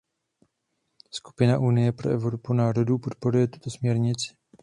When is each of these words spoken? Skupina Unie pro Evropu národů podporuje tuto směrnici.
Skupina 1.11 1.59
Unie 1.59 1.91
pro 1.91 2.09
Evropu 2.11 2.53
národů 2.53 2.97
podporuje 2.97 3.47
tuto 3.47 3.69
směrnici. 3.69 4.35